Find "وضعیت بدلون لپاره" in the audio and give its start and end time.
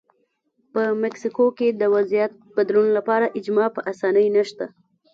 1.95-3.31